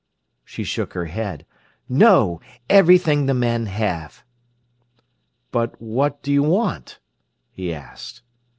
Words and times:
—she 0.43 0.63
shook 0.63 0.93
her 0.93 1.05
head—"no! 1.05 2.41
Everything 2.71 3.27
the 3.27 3.35
men 3.35 3.67
have." 3.67 4.23
"But 5.51 5.79
what 5.79 6.23
do 6.23 6.31
you 6.31 6.41
want?" 6.41 6.97
he 7.51 7.71
asked. 7.71 8.23